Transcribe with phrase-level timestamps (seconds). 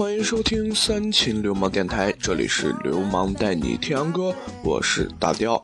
[0.00, 4.34] 欢迎收听三秦流氓电台，这里是流氓带你听洋歌，
[4.64, 5.62] 我是大雕。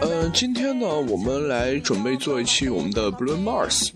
[0.00, 3.90] 呃，今天呢，我们来准备做一期我们的 Blue Mars。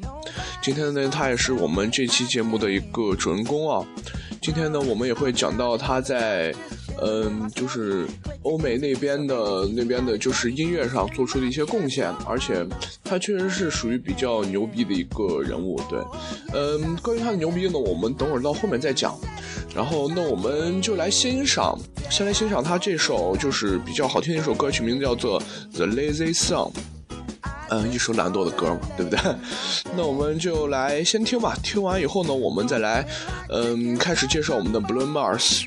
[0.61, 3.87] 今天呢，他也是我们这期节目的一个主人公啊。
[4.49, 6.55] 今天呢，我们也会讲到他在，
[7.03, 8.07] 嗯，就是
[8.45, 12.67] 欧美那边的那边的，就是音乐上做出的一些贡献，而且
[13.05, 15.79] 他确实是属于比较牛逼的一个人物。
[15.91, 16.01] 对，
[16.55, 19.15] 嗯，关于他的牛逼呢，我们等会儿到后面再讲。
[19.77, 25.39] 然后，那我们就来欣赏，先来欣赏他这首就是比较好听的一首歌曲，名字叫做
[25.75, 26.73] 《The Lazy Song》。
[27.71, 29.21] 嗯，一首懒惰的歌嘛，对不对？
[29.97, 31.57] 那我们就来先听吧。
[31.63, 33.07] 听完以后呢，我们再来，
[33.49, 35.65] 嗯，开始介绍我们的 Blue Mars。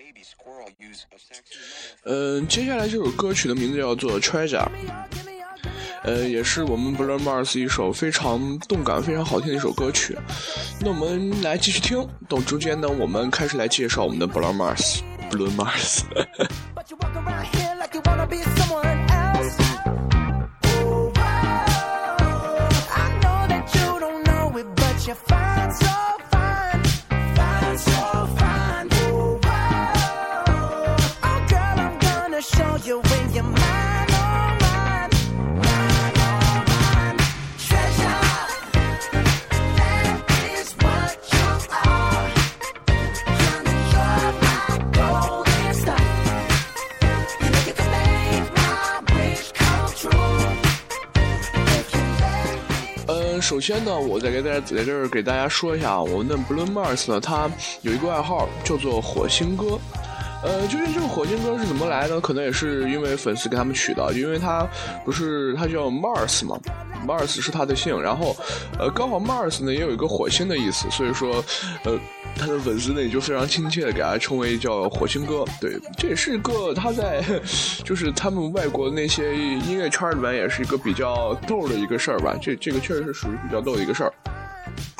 [0.00, 1.58] Baby squirrel use a sexy
[2.04, 4.66] 嗯，接下来这首歌曲的名字叫做《Treasure》，
[6.02, 10.16] 呃，也是我们 Blue Mars 一首非常动感、非常好听的一首歌曲。
[10.80, 15.00] 那我们来继续听，等中间呢，我们开始来介绍我们的 Blue Mars。
[15.30, 16.02] Blue Mars，
[53.50, 57.50] 首先呢，我再给大家在这儿给大家说一下，我们的 Blue Mars 呢，它
[57.82, 59.76] 有一个外号叫做火星哥。
[60.42, 62.20] 呃，究竟这个火星哥是怎么来的？
[62.20, 64.66] 可能也是因为粉丝给他们取的，因为他
[65.04, 66.58] 不是他叫 Mars 嘛
[67.06, 68.34] ，Mars 是他的姓，然后，
[68.78, 71.44] 呃，刚好 Mars 呢也有一个火星的意思，所以说，
[71.84, 71.98] 呃，
[72.36, 75.44] 他的粉丝呢也就非常亲切的给他称为叫火星哥。
[75.60, 77.22] 对，这也是一个他在，
[77.84, 82.34] 就是他们外国那些音乐圈里面也是一个比较逗的一个事儿吧。
[82.40, 84.12] 这这个确实是属于比较逗的一个事儿。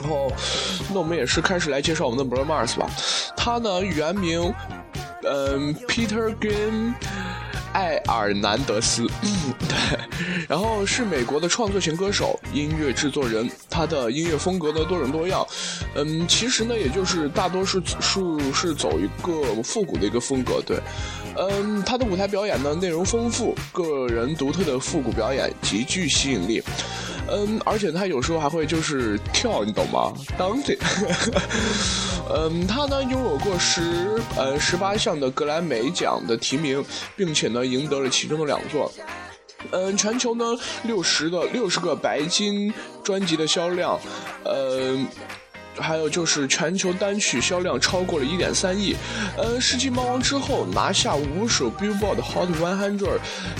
[0.03, 0.31] 然后，
[0.93, 2.91] 那我们也是开始来介绍我们的 Bruno Mars 吧。
[3.37, 4.53] 他呢原名，
[5.22, 6.94] 嗯，Peter Green
[7.72, 9.06] 艾尔南德斯，
[9.69, 9.99] 对，
[10.49, 13.49] 然后是美国的创作型歌手、音乐制作人。
[13.69, 15.46] 他的音乐风格呢多种多样，
[15.94, 20.81] 嗯，其实呢也就是大多数数是走一个复古的一个风格，对。
[21.41, 26.63] 嗯，他的舞台表演呢内容丰富，个人独特的复古表演极具吸引力。
[27.33, 30.77] 嗯，而且他有时候还会就是跳，你懂吗？？Dante，
[32.29, 36.85] 嗯，他呢拥有过十呃十八项的格莱美奖的提名，
[37.17, 38.93] 并且呢赢得了其中的两座。
[39.71, 40.45] 嗯，全球呢
[40.83, 42.73] 六十的六十个白金
[43.03, 43.99] 专辑的销量，
[44.45, 44.99] 呃。
[45.76, 48.94] 还有就是全球单曲销量超过了一点三亿，
[49.37, 53.19] 呃，世纪猫王之后拿下五首 Billboard Hot 100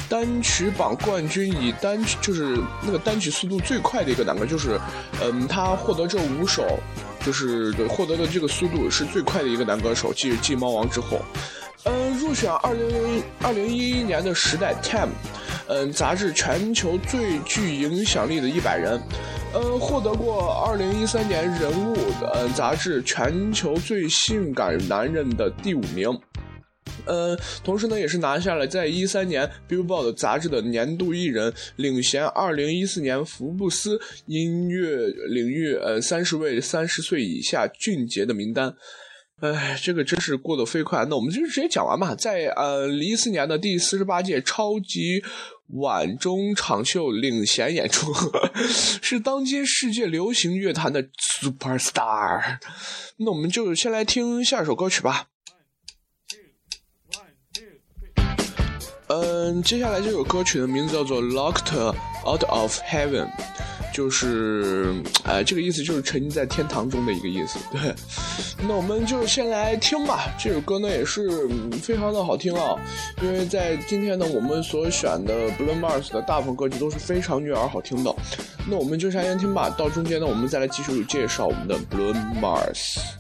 [0.09, 4.79] 单曲榜冠军，以单曲就是那个单曲速度最快的一个男歌，就是，
[5.23, 6.79] 嗯，他获得这五首，
[7.25, 11.21] 就是对获得的这个速度是最快的一个男歌手，继继猫王之后，
[11.85, 15.13] 嗯，入选二零二零一一年的时代 Time，
[15.73, 19.01] 嗯，杂志全球最具影响力的一百人。
[19.53, 26.09] 呃，获得过二零一三年人物呃杂志全球最性感男人的第五名，
[27.05, 38.75] 呃，同时呢，也是拿下了在一三年 Billboard 杂志的年度艺人，领衔二零一四年福布斯音乐领域呃三十位三十岁以下俊杰的名单。
[39.41, 41.05] 哎，这个真是过得飞快。
[41.09, 42.15] 那我们就直接讲完吧。
[42.15, 45.23] 在呃一四年的第四十八届超级。
[45.75, 48.13] 晚中场秀领衔演出，
[49.03, 52.59] 是当今世界流行乐坛的 super star。
[53.17, 55.27] 那我们就先来听下一首歌曲吧。
[59.09, 61.95] 嗯，接下来这首歌曲的名字叫做《Locked
[62.25, 63.27] Out of Heaven》。
[63.93, 64.95] 就是，
[65.25, 67.59] 哎，这个意思就是沉浸在天堂中的一个意思。
[67.73, 67.95] 对，
[68.67, 70.33] 那我们就先来听吧。
[70.39, 71.49] 这首歌呢也是
[71.83, 72.77] 非常的好听啊，
[73.23, 78.15] 因为在今天呢我们所选的 Blue Mars 的大部分歌曲都是非常悦耳好听的。
[78.69, 83.20] 那我们就先听吧，到中间呢我们再来继续介绍我们的 Blue Mars。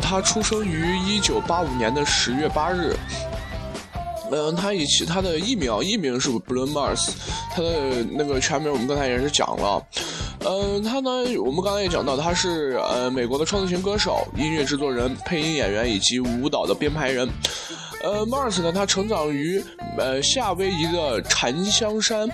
[0.00, 2.96] 他出生于一九八五年的十月八日。
[4.32, 7.10] 嗯，他以其他的艺名，艺名是 Brun Mars，
[7.54, 9.80] 他的那个全名我们刚才也是讲了。
[10.44, 17.28] 嗯，他呢，我们刚才也讲到，他是呃美国的创作型歌手、音乐制作人、配音演员以及舞蹈的编排人。
[18.02, 19.62] 呃，Mars 呢，他成长于
[19.96, 22.28] 呃夏威夷的禅香山。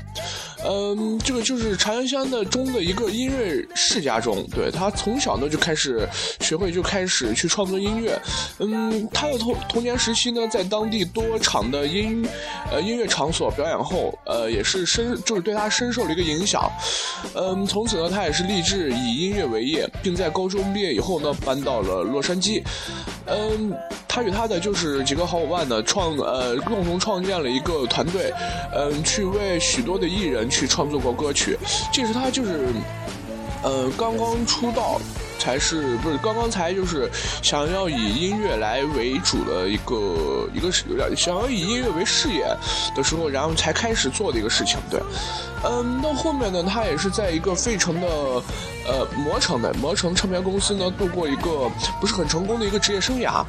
[0.64, 6.08] 嗯，这个就是长安乡的中的一个音乐世家中，对他从小呢就开始
[6.40, 8.20] 学会，就开始去创作音乐。
[8.58, 12.24] 嗯，他的童童年时期呢，在当地多场的音
[12.70, 16.70] 呃音乐场所表演后，呃，也是深就是对他深受了一个影响。
[17.34, 22.62] 嗯，从此呢，他也是立志以音乐为业，并在高中毕业以后呢，搬到了洛杉矶。
[23.26, 23.72] 嗯，
[24.12, 28.31] 他与他的就是几个好伙伴呢，创呃共同创建了一个团队，
[28.74, 30.42] 嗯，去为许多的艺人。
[30.52, 31.56] 去创作过歌曲，
[31.90, 32.66] 这是他就是，
[33.62, 35.00] 呃，刚刚出道，
[35.38, 37.08] 才是不是刚刚才就是
[37.42, 40.84] 想要以音乐来为主的一个一个是
[41.16, 42.44] 想要以音乐为事业
[42.94, 45.00] 的时候，然后才开始做的一个事情，对。
[45.64, 48.06] 嗯，到后面呢，他也是在一个费城的，
[48.86, 51.70] 呃，魔城的魔城唱片公司呢，度过一个
[52.01, 53.44] 不是很成功的一个职业生涯。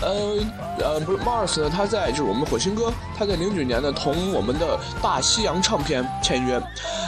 [0.00, 0.36] 呃，
[0.78, 6.60] 呃，不是 Mars 呢，他在就是我们火星哥，他在零九年呢，同我们的大西洋唱片签约。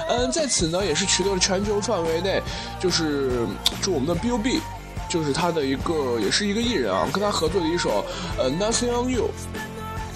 [0.09, 2.43] 嗯，在此呢，也是取得了全球范围内，
[2.79, 3.47] 就是
[3.81, 4.61] 就我们的 B.O.B，
[5.09, 8.05] 就是他的一个也是一个艺人啊，跟他合作的一首
[8.37, 9.31] 呃 Nothing on You。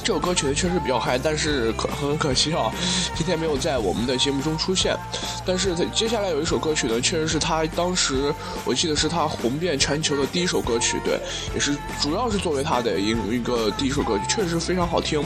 [0.05, 2.71] 这首歌曲呢确实比较嗨，但是可很可惜啊，
[3.15, 4.95] 今天没有在我们的节目中出现。
[5.47, 8.31] 但是在接下来有一首歌曲呢，确实是他当时
[8.67, 11.19] 我记得是他红遍全球的第一首歌曲，对，
[11.55, 15.25] 也是主要是作为他的一一个第一首歌曲，确实非常好听。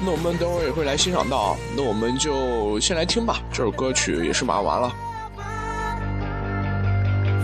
[0.00, 3.40] 那我们等会儿也会来欣赏到，那我们就先来听吧。
[3.52, 4.94] 这首歌曲也是马上完了。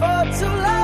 [0.02, 0.79] 嗯，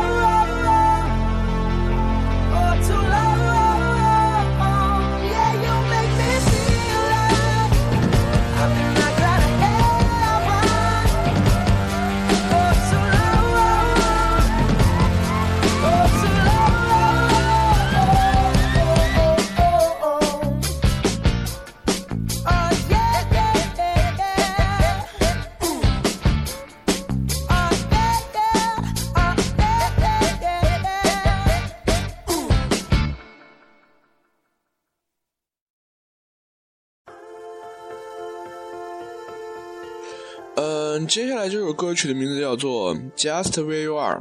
[41.16, 44.18] 接下来这首歌曲的名字叫做《Just Where You Are》，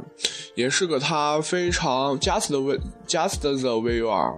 [0.54, 4.36] 也是个他非常 Just the Just the Way You Are，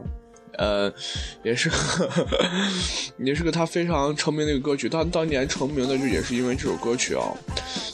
[0.55, 0.93] 呃，
[1.45, 1.77] 也是个
[3.25, 4.89] 也是个他非常成名的一个歌曲。
[4.89, 7.23] 他当年成名的就也是因为这首歌曲啊。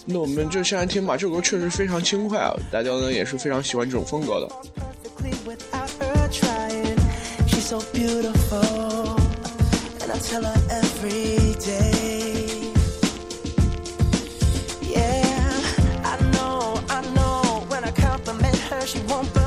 [0.07, 4.49] 那我们就先来听吧，这首歌确实非常轻快啊，大家呢也是非常喜欢这种风格的。
[18.87, 19.44] She won't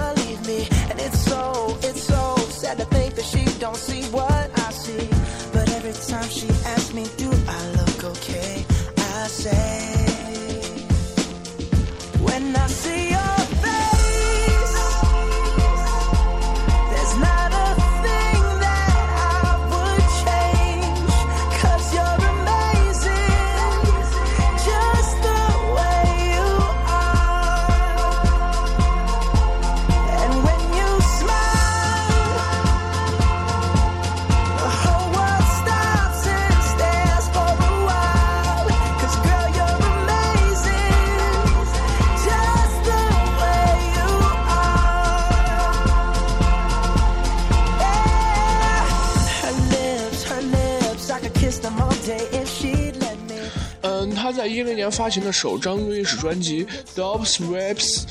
[53.81, 56.65] 嗯，他在一零年发行的首张录音室专辑
[56.95, 58.01] 《Dope Raps》，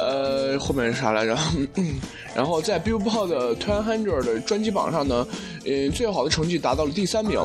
[0.00, 1.36] 呃，后面是啥来着？
[2.34, 5.26] 然后在 Billboard 的200的专辑榜上呢，
[5.64, 7.38] 呃，最好的成绩达到了第三名。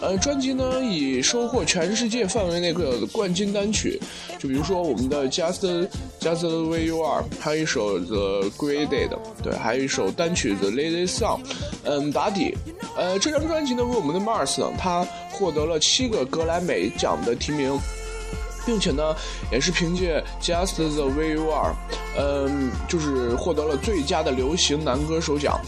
[0.00, 4.00] 呃，专辑呢以收获全世界范围内的冠军单曲，
[4.38, 5.88] 就比如说我们的 Just
[6.20, 9.10] Just the Way You Are，还有一首 The Graded，
[9.42, 11.40] 对，还有一首单曲 The Lazy Song，
[11.84, 12.54] 嗯，打底。
[12.96, 17.76] 呃，这张专辑呢为我们的 Mars 呢，他获得了七个格莱美奖的提名。
[18.66, 19.14] 并且呢，
[19.50, 21.72] 也是凭借《Just the Way You Are》，
[22.18, 25.60] 嗯，就是获得了最佳的流行男歌手奖。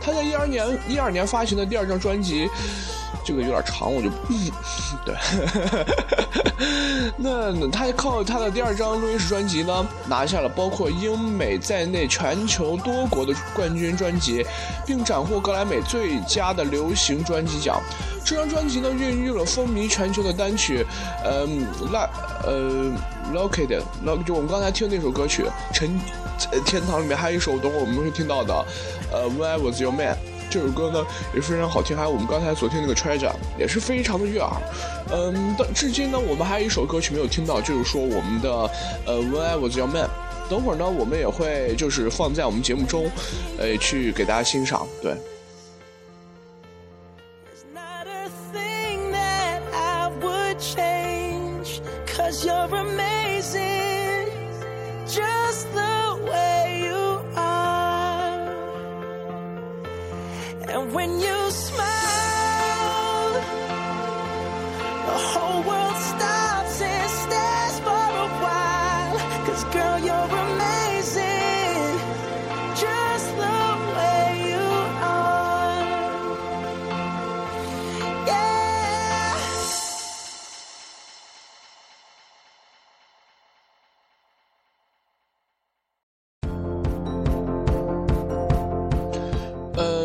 [0.00, 2.48] 他在一二年一二年发行的第二张专辑，
[3.26, 4.08] 这个有点长，我就
[5.04, 5.14] 对。
[7.18, 14.46] 那他靠他的第二张录音室专辑呢，拿下了包括英美在内全球多国的冠军专辑，
[14.86, 17.82] 并斩获格莱美最佳的流行专辑奖。
[18.24, 20.86] 这张专辑呢，孕育了风靡全球的单曲，
[21.24, 22.08] 嗯，那
[22.44, 22.92] 呃
[23.34, 25.98] ，Located，那就我们刚才听那首歌曲《沉
[26.64, 28.54] 天堂》里面还有一首，等会我们会听到的，
[29.12, 30.16] 呃，When I Was Your Man。
[30.56, 34.50] 这首歌呢也非常好听，还有我们刚才昨天那个 Treasure 也是非常的悦耳。
[35.12, 38.50] 嗯，但至今呢，我们还有一首歌曲没有听到，就是说我们的
[39.04, 40.08] 呃 When I Was Your Man。
[40.48, 43.10] 等会儿呢，我们也会就是放在我们节目中，
[43.58, 44.86] 呃，去给大家欣赏。
[45.02, 45.14] 对。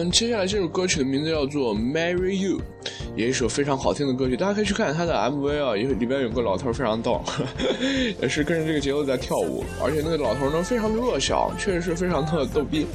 [0.10, 2.58] 接下来这首歌曲的名字叫做《Marry You》，
[3.16, 7.22] 也是一首非常好听的歌曲，大家可以去看看它的 MV 啊，因为里边有个老头非常逗，
[8.22, 12.88] 也是跟着这个节奏在跳舞，而且那个老头呢非常的弱小，确实是非常的逗逼。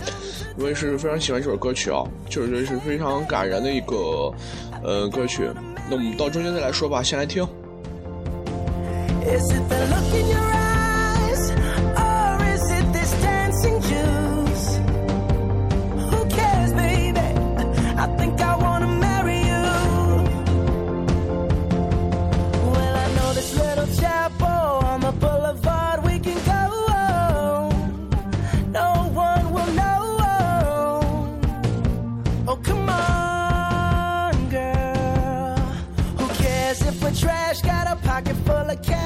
[0.58, 4.32] 我也是非常喜欢这首歌曲啊，就是是非常感人的一个
[4.82, 5.42] 呃歌曲。
[5.90, 7.46] 那我们到中间再来说吧，先来听。
[9.26, 10.55] Is it the look in your
[38.76, 39.05] podcast.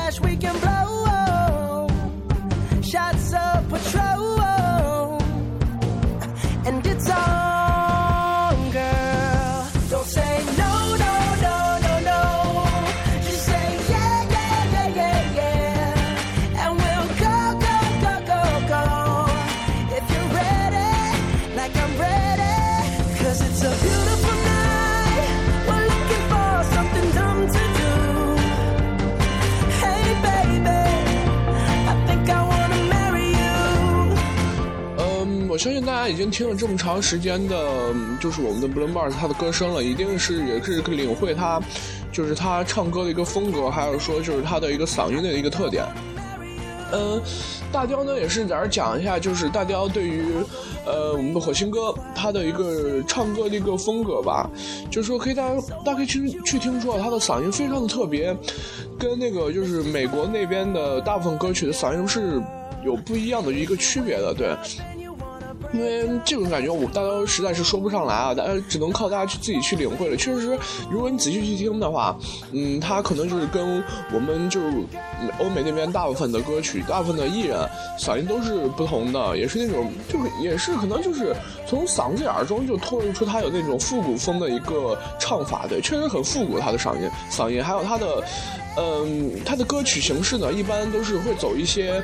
[35.61, 41.61] 相信大家已经听了这么长时间的，就是我们的 Bruno Mars 他的歌声了，一定是也是领会他，
[42.11, 45.85] 就是他唱歌的一个风格，还有说就是他的一个嗓音的一个特点。
[46.93, 47.21] 嗯，
[47.71, 50.25] 大雕呢也是在这讲一下，就是大雕对于
[50.87, 54.49] 呃我们的火星哥他的一个唱歌的一个风格吧，
[54.91, 58.35] 就是说可以大家大家可以去去听说他的嗓音非常的特别，
[58.99, 62.41] 跟那个就是美国那边的大部分歌曲的嗓音是
[62.83, 64.57] 有不一样的一个区别的，对。
[65.73, 70.17] 因为这种感觉我大家实在是说不上来啊，大家只能靠大家去自己去领会了。
[70.17, 70.59] 确实，
[70.91, 72.17] 如果你仔细去听的话，
[72.53, 74.61] 嗯，他可能就是跟我们就
[75.39, 77.59] 欧美那边大部分的歌曲、大部分的艺人
[77.99, 81.35] 嗓音都是不同的，也是那种就也是可能就是
[81.67, 88.23] 从嗓子眼儿中就透露出他有那种复古风的一个唱法，对，确实很复古他的嗓音，嗓音还有他的。
[88.77, 92.03] 嗯，他的歌曲形式呢，一般都是会走一些，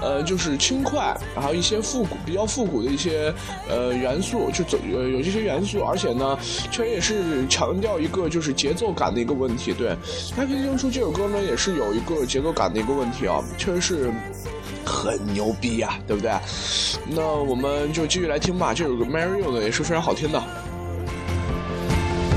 [0.00, 3.32] 呃，就是轻快，还有一些复古、比较复古的一些
[3.68, 6.38] 呃元素，就走有有这些元素，而且呢，
[6.70, 9.72] 确实也是强调一个就是节奏感的一个问题。
[9.72, 9.96] 对，
[10.36, 14.10] 大家可以听出这首歌呢，也是有一个节奏感的一个问题啊，确实是
[14.84, 16.32] 很牛逼呀、对不对？
[17.08, 20.42] 那我们就继续来听吧，这首歌《Marry You》呢也是非常好听的。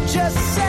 [0.08, 0.69] Just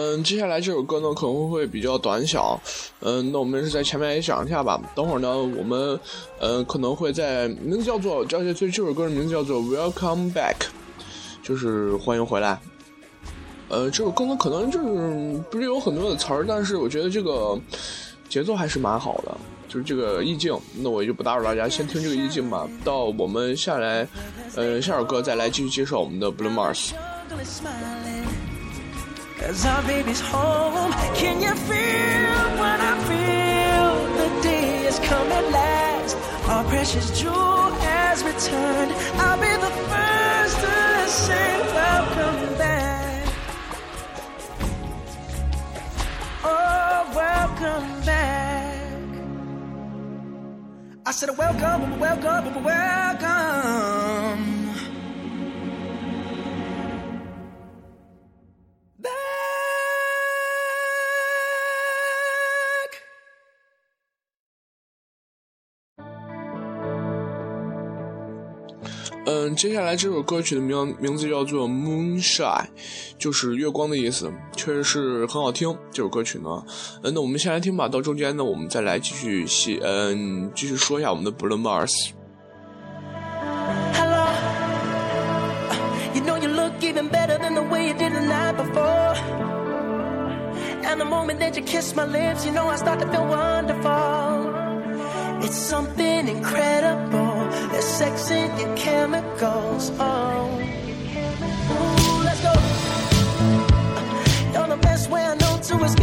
[0.00, 2.58] 嗯，接下来这首歌呢可能会比较短小，
[3.00, 4.80] 嗯，那我们是在前面也讲一下吧。
[4.94, 6.00] 等会儿呢，我们
[6.38, 10.54] 呃可能会在名字叫做，而且这这首歌的名字叫做《Welcome Back》，
[11.42, 12.58] 就是欢迎回来。
[13.68, 17.60] 呃，这首歌呢可能就是不是有很多的词儿，但是我觉得这个
[18.26, 19.36] 节奏还是蛮好的，
[19.68, 20.58] 就是这个意境。
[20.78, 22.66] 那我就不打扰大家，先听这个意境吧。
[22.82, 24.08] 到我们下来，
[24.56, 26.92] 呃，下首歌再来继续介绍我们的 Blue Mars。
[29.42, 29.46] Is.
[29.46, 30.92] Cause our baby's home.
[31.14, 34.16] Can you feel what I feel?
[34.18, 36.16] The day has come at last.
[36.48, 38.92] Our precious jewel has returned.
[39.20, 43.26] I'll be the first to say welcome back.
[46.44, 48.78] Oh, welcome back.
[51.06, 54.59] I said welcome, welcome, welcome.
[69.30, 72.42] 嗯，接下来这首歌曲的名名字叫做《Moonshine》，
[73.16, 75.72] 就是月光的意思，确实是很好听。
[75.92, 76.64] 这首歌曲呢，
[77.04, 77.88] 嗯，那我们先来听吧。
[77.88, 82.10] 到中间呢，我们再来继续细嗯继续说一下我们的 Bruno Mars。
[83.94, 84.26] Hello.
[86.12, 89.14] You know you look even better than the way you did the night before.
[90.82, 94.50] And the moment that you kiss my lips, you know I start to feel wonderful.
[95.44, 97.39] It's something incredible.
[97.70, 99.92] There's sex in your chemicals.
[99.98, 100.48] Oh.
[101.72, 102.52] Ooh, let's go.
[104.52, 105.99] You're the best way I know to escape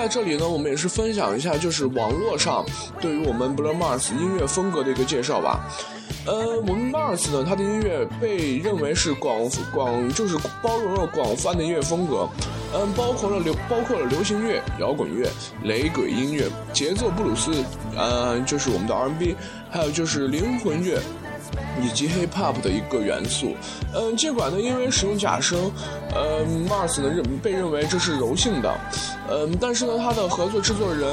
[0.00, 2.64] 在这里呢，我们也是分享一下，就是网络上
[3.02, 5.60] 对于我们 Blue Mars 音乐风格的一个介绍吧。
[6.24, 12.26] 呃，我们 Mars 呢，它的音乐被认为是广广，就是包容了广泛的音乐风格，
[12.72, 15.28] 嗯，包括了流包括了流行乐、摇滚乐、
[15.64, 17.62] 雷鬼音乐、节奏布鲁斯，
[17.94, 19.36] 呃，就是我们的 R&B，
[19.70, 20.98] 还有就是灵魂乐。
[21.82, 23.56] 以及 hip hop 的一个元素，
[23.92, 25.70] 嗯，尽管呢，因为使用假声，
[26.12, 28.74] 呃，Mars 呢认被认为这是柔性的，
[29.30, 31.08] 嗯，但是呢，他的合作制作人，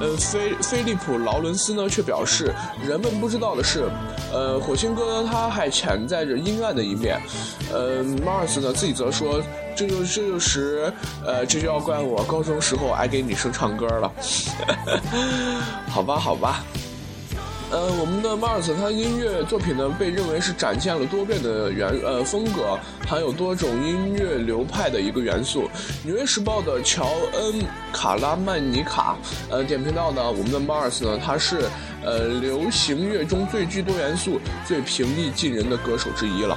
[0.00, 2.54] 呃，菲菲利普劳伦斯呢却表示，
[2.86, 3.88] 人们不知道的是，
[4.32, 7.20] 呃，火星哥呢他还潜在着阴暗的一面，
[7.72, 9.42] 呃，Mars 呢自己则说，
[9.74, 10.92] 这就这就是，
[11.24, 14.12] 呃，这就要怪我高中时候爱给女生唱歌了，
[15.90, 16.62] 好吧，好吧。
[17.68, 25.64] 呃，我们的 Mars 他音乐作品呢，被认为是展现了多变的元呃风格，含有多种音乐流派的一个元素。
[26.04, 29.16] 《纽约时报》的乔恩卡拉曼尼卡
[29.50, 31.68] 呃点评到呢，我们的 Mars 呢，他是
[32.04, 36.56] 呃流行乐中最具多元素、最平易近人的歌手之一了。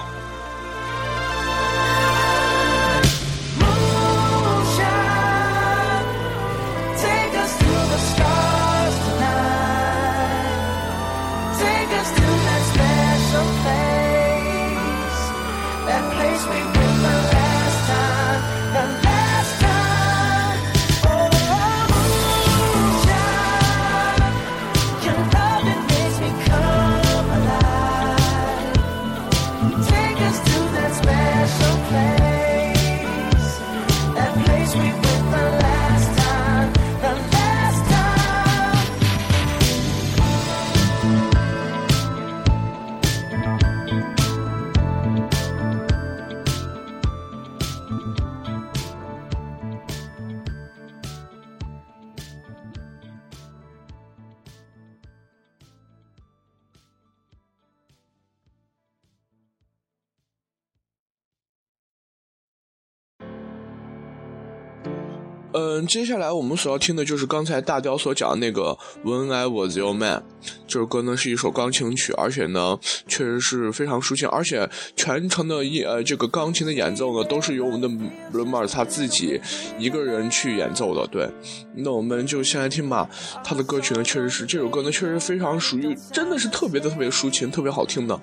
[65.52, 70.20] 嗯，接下来我们所要听的就是刚才大雕所讲的那个《When I Was Your Man》。
[70.68, 77.90] 这首歌呢是一首钢琴曲，而且呢确实是非常抒情，而且全程的演呃这个钢琴的演奏呢都是由我们的
[78.32, 79.42] Blue Mars 他自己
[79.80, 81.08] 一个人去演奏的。
[81.08, 81.28] 对，
[81.76, 83.10] 那我们就先来听吧。
[83.44, 88.20] 他的歌曲呢确实是这首歌呢确实非常属于，真的是特别的特别抒情，特别好听的。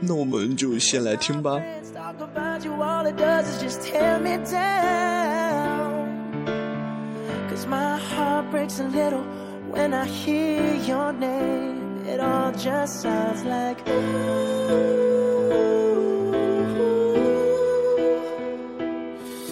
[0.00, 1.60] 那我们就先来听吧。
[7.60, 9.22] Cause my heart breaks a little
[9.68, 12.06] when I hear your name.
[12.06, 13.92] It all just sounds like ooh.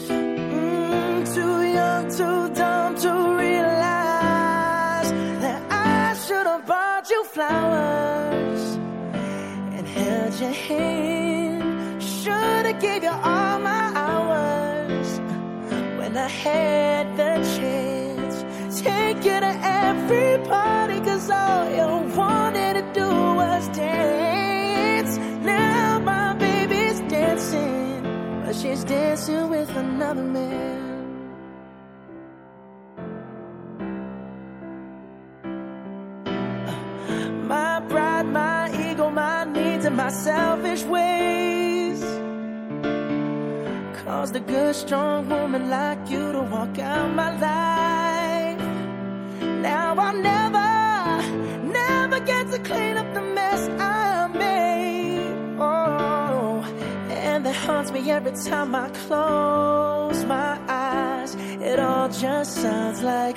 [0.09, 3.13] Mm, too young, too dumb to
[3.45, 5.11] realize
[5.45, 8.63] that I should have bought you flowers
[9.77, 12.03] and held your hand.
[12.03, 15.21] Should've gave you all my hours
[15.99, 17.98] when I had the chance.
[18.89, 23.09] Take you to every party, cause all you wanted to do
[23.41, 25.13] was dance.
[25.45, 28.03] Now my baby's dancing,
[28.45, 30.79] but she's dancing with another man.
[37.49, 42.01] my pride, my ego, my needs, and my selfish ways.
[44.03, 48.08] Caused a good, strong woman like you to walk out my life.
[49.63, 50.69] Now I'll never,
[51.73, 55.59] never get to clean up the mess I made.
[55.59, 56.63] Oh,
[57.11, 61.35] and that haunts me every time I close my eyes.
[61.61, 63.37] It all just sounds like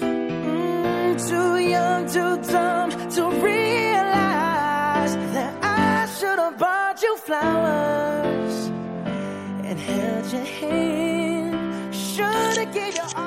[0.00, 7.95] Mm, too young, too dumb to realize that I should have bought you flowers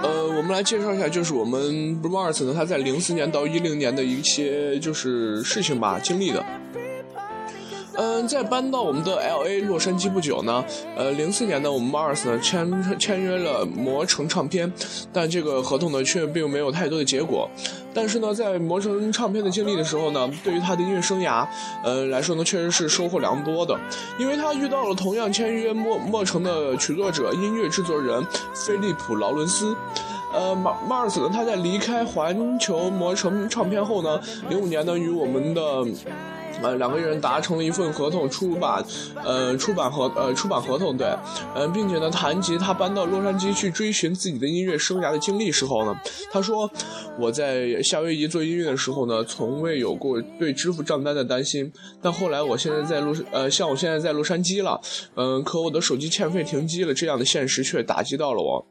[0.02, 1.62] 呃，我们来介绍一下，就是我们
[2.02, 6.43] Blue Mars 呢，他在零四年到一零年的一些就是事情吧，经历的。
[8.00, 10.64] 嗯，在搬到我们的 L A 洛杉矶不久呢，
[10.96, 14.72] 呃，零四年呢，我们 Mars 呢签签约了魔城唱片，
[15.12, 17.50] 但这个合同呢却并没有太多的结果。
[17.94, 21.46] 但是呢，在魔城唱片的经历的时候呢，对于他的音乐生涯，
[21.84, 23.78] 呃来说呢，确实是收获良多的，
[24.18, 29.76] 因为他遇到了同样签约莫莫城的曲作者、音乐制作人菲利普劳伦斯。
[30.32, 35.84] 呃，马 Mars 呢，他在离开环球魔城唱片后呢，零五年呢，与我们的
[36.62, 38.84] 呃，两个人达成了一份合同，出版，
[39.24, 41.08] 呃，出版合，呃，出版合同，对，
[41.56, 45.95] 嗯、并且呢，谈及他搬到洛杉矶去追寻自己的音乐生涯的经历时候呢，
[46.32, 46.69] 他说，
[47.17, 54.80] 我在夏威夷做音乐的时候呢，从未有过对支付账单的担心，但后来我现在在洛，呃，像我现在在洛杉矶了，
[55.15, 58.65] 嗯、可我的手机欠费停机了，这样的现实却打击到了我，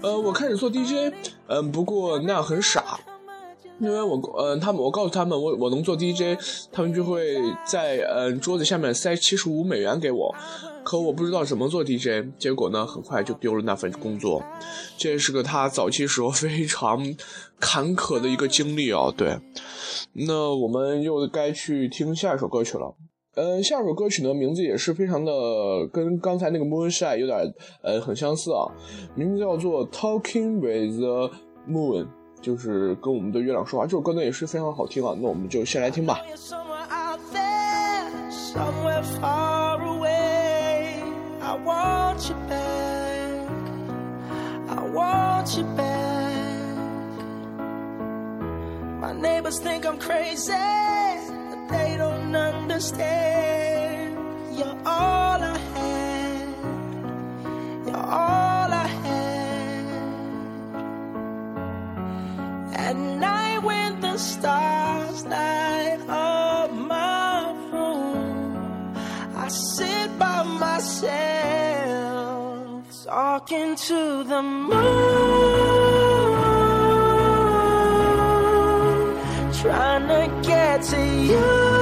[0.00, 1.12] 呃，我开始做 DJ，
[1.48, 2.98] 嗯、不过那样很傻。
[3.78, 6.38] 因为我呃，他们我告诉他们我我能做 DJ，
[6.72, 7.36] 他们就会
[7.66, 10.34] 在呃桌子下面塞七十五美元给我，
[10.82, 14.42] 可我不知道怎么做 DJ，结果呢很快就丢了那份工作，
[14.96, 17.14] 这是个他早期时候非常
[17.60, 19.12] 坎坷的一个经历啊。
[19.14, 19.38] 对，
[20.14, 22.94] 那我们又该去听下一首歌曲了。
[23.34, 25.32] 呃，下一首歌曲呢，名字也是非常的
[25.92, 27.38] 跟刚才那个 Moonshine 有点
[27.82, 28.64] 呃很相似啊，
[29.14, 31.30] 名字叫做 Talking with the
[31.68, 32.06] Moon。
[32.46, 36.20] 就是跟我们的月亮说话，这首歌呢也是非常好听啊，那我们就先来听吧。
[36.36, 41.02] Somewhere out there, somewhere far away.
[41.42, 43.48] I want you back.
[44.68, 45.96] I want you back.
[49.00, 54.14] My neighbors think I'm crazy, but they don't understand.
[54.56, 56.46] You're all I had.
[57.88, 58.55] You're all
[62.86, 68.94] At night when the stars light up my room,
[69.34, 71.04] I sit by myself
[73.04, 74.76] talking to the moon,
[79.60, 81.75] trying to get to you.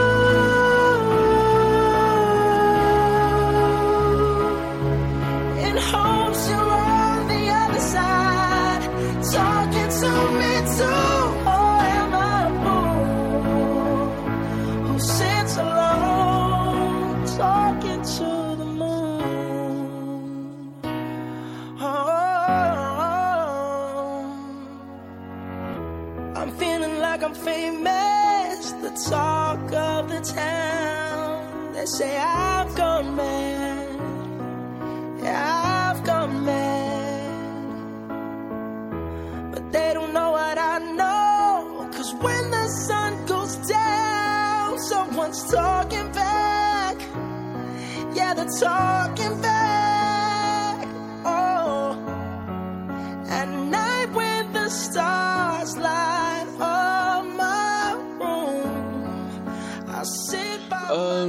[30.34, 31.72] Town.
[31.72, 33.88] They say I've gone mad.
[35.22, 37.72] Yeah, I've gone mad.
[39.52, 41.88] But they don't know what I know.
[41.92, 46.96] Cause when the sun goes down, someone's talking back.
[48.14, 49.53] Yeah, they're talking back.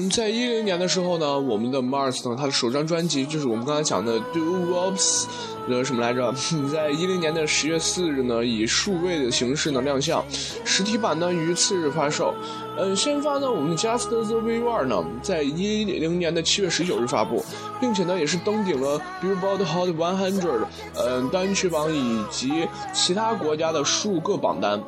[0.09, 5.25] 在一零年的时候呢，我们的 Mars 呢，他的首张专辑就是我们刚才讲的 Do Wops，
[5.67, 6.33] 呃，什么来着？
[6.71, 10.23] 在一零年的十月四日呢，以数位的形式呢亮相，
[10.63, 12.33] 实体版呢于次日发售。
[12.77, 17.43] 嗯，先发呢，我们 Just the Way You Are 呢，在一零年的七月十九日发布，
[17.79, 20.65] 并且呢也是登顶了 Billboard Hot 100，
[20.95, 24.81] 嗯，单曲榜以及其他国家的数个榜单。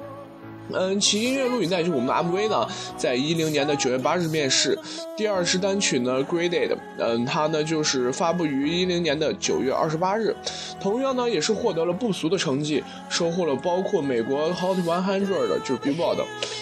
[0.74, 4.78] 嗯，其音乐录影带就是我们的 MV 呢，在一零年的九月八日面世。
[5.16, 10.36] 第二支单曲呢，Graded，嗯，它呢就是发布于一零年的九月二十八日，
[10.80, 16.18] 同样呢也是获得了不俗的成绩，收获了包括美国 Hot 100的，就是 Billboard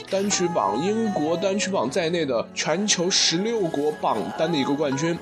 [0.10, 5.18] 单曲榜、英国单曲榜在内的全球十六国榜单的一个冠军。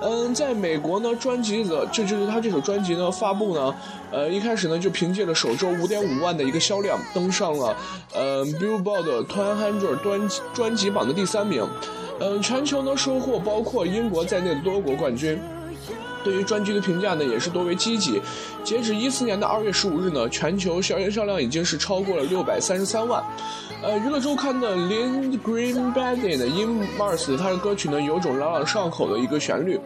[0.00, 3.72] 嗯，在美国呢，专辑的这就是他这首专辑呢发布呢，
[4.10, 7.76] 呃，一开始呢就凭借了首周五点五万的一个销量，登上了
[8.12, 8.21] 呃
[8.58, 11.66] Billboard 200专专辑榜的第三名。
[12.20, 15.40] 嗯、全球呢收获包括英国在内的多国冠军。
[16.24, 18.22] 对于专辑的评价呢，也是多为积极。
[18.62, 23.20] 截止一四年的二月十五日呢，全球销售销量已经是超过了六百三十三万。
[23.82, 29.80] 呃，娱乐周刊的 Lynn Green Bandit 的 In Mars，他的歌曲呢有种朗朗上口的一个旋律，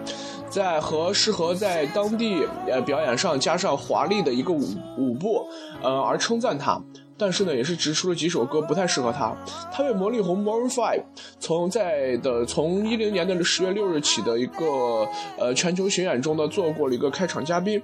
[0.50, 4.62] 在和适合在当地呃表演上加上华丽的一个舞
[4.98, 5.48] 舞步，
[5.82, 6.78] 呃而称赞他。
[7.18, 9.34] 但是呢，也是指出了几首歌不太适合他。
[9.72, 11.04] 他为魔力红 （Moran Five
[11.40, 17.82] 从在的从一零年的十月六日起的一个呃全球巡演中呢做过了一个开场嘉宾，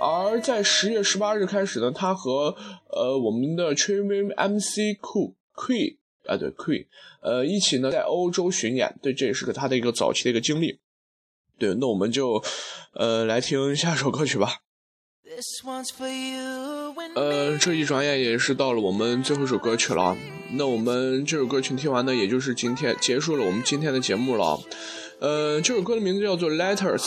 [0.00, 2.56] 而在十月十八日开始呢，他和
[2.88, 6.86] 呃我们的 t r i m MC Cool Queen 啊对 Queen
[7.20, 10.78] 呃一起呢在欧洲巡演，对这也是个他的一个早期的一个经历。
[11.58, 12.42] 对，那我们就
[12.94, 14.62] 呃来听下首歌曲吧。
[17.14, 20.16] 呃，这一转眼也是到了我们最后一首歌曲了。
[20.52, 24.60] 那我们这首歌曲听完呢，也就是今天结束了我们今天的节目了。
[25.20, 26.98] 呃，这首歌的名字叫做《Letters》，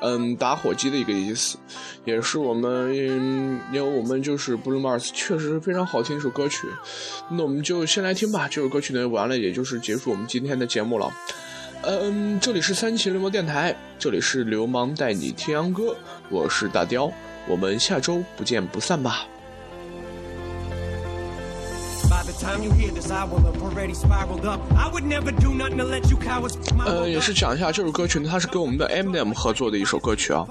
[0.00, 1.58] 嗯，打火机的一个意思，
[2.04, 6.68] 也是我们因为我们就是 Blue Mars 确实非常好听一首歌曲。
[7.30, 11.12] 那我们就先来听吧，这首歌曲呢完了，也就是结束我们今天的节目了。
[11.82, 15.96] 嗯，这里是三七流氓电台，这里是流氓带你听秧歌，
[16.30, 17.12] 我是大雕，
[17.46, 19.26] 我们下周不见不散吧。
[26.84, 30.46] 呃，world 也是讲一下这首歌曲呢，它是跟我们的 Eminem 合作的一首歌曲啊。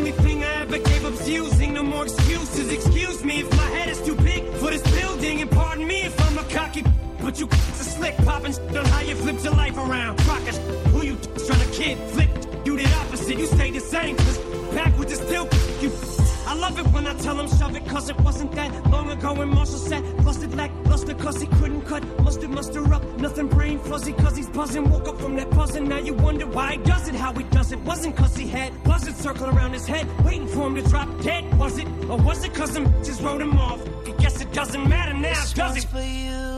[0.00, 1.74] only thing I ever gave up's using.
[1.74, 2.72] No more excuses.
[2.72, 5.42] Excuse me if my head is too big for this building.
[5.42, 6.84] And pardon me if I'm a cocky.
[7.20, 10.26] But you a slick popping on how you flipped your life around.
[10.26, 10.56] Rocket
[10.92, 11.98] who you trying to kid?
[12.14, 12.30] Flip
[12.64, 13.38] you the opposite.
[13.38, 14.16] You stay the same.
[14.16, 14.38] Cause
[14.74, 15.46] back with the still
[15.82, 16.19] you.
[16.50, 19.34] I love it when I tell him shove it, cause it wasn't that long ago
[19.34, 23.78] when Marshall said, busted like luster, cause he couldn't cut mustard, muster up, nothing brain
[23.78, 24.90] fuzzy, cause he's buzzing.
[24.90, 27.70] Woke up from that buzzing, now you wonder why he does it, how he does
[27.70, 27.78] it.
[27.82, 31.56] Wasn't cause he had buzzards circling around his head, waiting for him to drop dead,
[31.56, 31.86] was it?
[32.08, 33.80] Or was it cause them bitches wrote him off?
[34.08, 35.84] I guess it doesn't matter now, This does it?
[35.84, 36.49] for you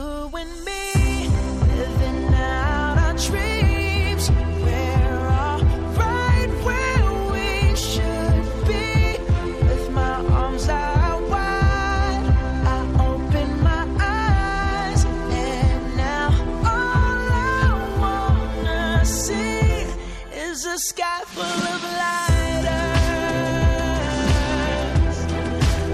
[20.83, 22.67] sky full of lighters.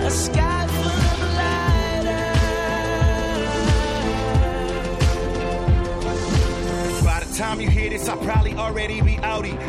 [0.03, 1.19] A sky full of
[6.89, 7.03] lighters.
[7.03, 9.68] By the time you hear this, I'll probably already be outie.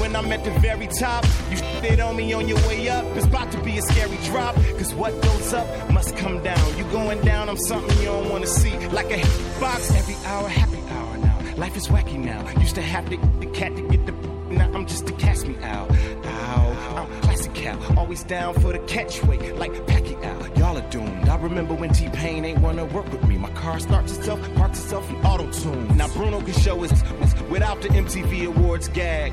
[0.01, 1.23] when I'm at the very top.
[1.51, 3.05] You it on me on your way up.
[3.15, 4.55] It's about to be a scary drop.
[4.77, 6.77] Cause what goes up must come down.
[6.77, 8.75] You going down, I'm something you don't wanna see.
[8.87, 9.21] Like a
[9.59, 11.37] box every hour, happy hour now.
[11.55, 12.41] Life is wacky now.
[12.59, 14.13] Used to have to the cat to get the
[14.51, 15.89] now I'm just to cast me out.
[16.25, 20.57] Ow, I'm classic Cal, always down for the catchweight, like Pacquiao.
[20.57, 21.29] Y'all are doomed.
[21.29, 23.37] I remember when T Pain ain't wanna work with me.
[23.37, 25.95] My car starts itself, parks itself in auto tune.
[25.95, 26.91] Now Bruno can show his
[27.49, 29.31] without the MTV Awards gag.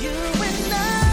[0.00, 1.09] You and I